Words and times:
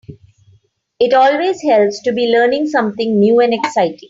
It 0.99 1.13
always 1.13 1.61
helps 1.61 2.01
to 2.01 2.11
be 2.11 2.33
learning 2.33 2.69
something 2.69 3.19
new 3.19 3.39
and 3.39 3.53
exciting. 3.53 3.99